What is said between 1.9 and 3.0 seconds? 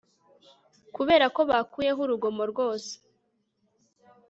urugomo rwose